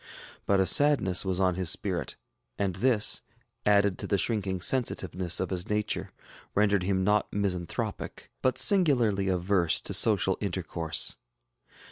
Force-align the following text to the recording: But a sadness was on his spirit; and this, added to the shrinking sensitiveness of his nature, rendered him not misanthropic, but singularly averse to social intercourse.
But 0.47 0.59
a 0.59 0.65
sadness 0.65 1.23
was 1.25 1.39
on 1.39 1.53
his 1.53 1.69
spirit; 1.69 2.15
and 2.57 2.77
this, 2.77 3.21
added 3.67 3.99
to 3.99 4.07
the 4.07 4.17
shrinking 4.17 4.59
sensitiveness 4.59 5.39
of 5.39 5.51
his 5.51 5.69
nature, 5.69 6.11
rendered 6.55 6.81
him 6.81 7.03
not 7.03 7.31
misanthropic, 7.31 8.31
but 8.41 8.57
singularly 8.57 9.27
averse 9.27 9.79
to 9.81 9.93
social 9.93 10.39
intercourse. 10.41 11.17